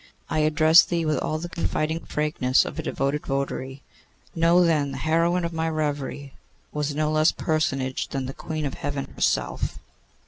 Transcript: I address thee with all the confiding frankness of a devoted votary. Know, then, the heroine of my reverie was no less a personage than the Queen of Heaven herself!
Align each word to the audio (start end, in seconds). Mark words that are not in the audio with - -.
I 0.31 0.39
address 0.39 0.81
thee 0.83 1.05
with 1.05 1.19
all 1.19 1.37
the 1.37 1.47
confiding 1.47 1.99
frankness 1.99 2.65
of 2.65 2.79
a 2.79 2.81
devoted 2.81 3.23
votary. 3.27 3.83
Know, 4.33 4.63
then, 4.65 4.93
the 4.93 4.97
heroine 4.97 5.45
of 5.45 5.53
my 5.53 5.69
reverie 5.69 6.33
was 6.71 6.95
no 6.95 7.11
less 7.11 7.29
a 7.29 7.35
personage 7.35 8.07
than 8.07 8.25
the 8.25 8.33
Queen 8.33 8.65
of 8.65 8.73
Heaven 8.73 9.11
herself! 9.13 9.77